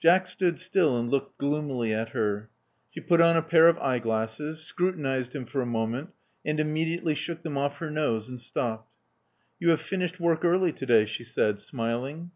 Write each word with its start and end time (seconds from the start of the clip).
Jack 0.00 0.26
stood 0.26 0.58
still 0.58 0.96
and 0.98 1.10
looked^ 1.10 1.32
gloomily 1.36 1.92
at 1.92 2.08
her. 2.12 2.48
She 2.88 3.00
put 3.02 3.20
on 3.20 3.36
a 3.36 3.42
pair 3.42 3.68
of 3.68 3.76
eye 3.76 3.98
glasses; 3.98 4.60
scrutinized 4.64 5.34
him 5.34 5.44
for 5.44 5.60
a 5.60 5.66
moment; 5.66 6.14
and 6.46 6.58
immediately 6.58 7.14
shook 7.14 7.42
them 7.42 7.58
off 7.58 7.76
her 7.76 7.90
nose 7.90 8.26
and 8.26 8.40
stopped. 8.40 8.90
"You 9.60 9.68
have 9.68 9.82
finished 9.82 10.18
work 10.18 10.46
early 10.46 10.72
to 10.72 10.86
day," 10.86 11.04
she 11.04 11.24
said, 11.24 11.60
smiling. 11.60 12.30